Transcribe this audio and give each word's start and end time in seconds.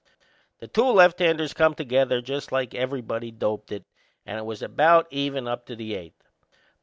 The 0.57 0.67
two 0.67 0.91
lefthanders 0.91 1.53
come 1.53 1.75
together 1.75 2.21
just 2.23 2.51
like 2.51 2.73
everybody'd 2.73 3.37
doped 3.37 3.71
it 3.71 3.85
and 4.25 4.39
it 4.39 4.45
was 4.45 4.63
about 4.63 5.05
even 5.11 5.47
up 5.47 5.67
to 5.67 5.75
the 5.75 5.93
eighth. 5.93 6.27